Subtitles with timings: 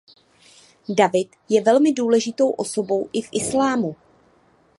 [0.89, 3.95] David je velmi důležitou osobou i v islámu.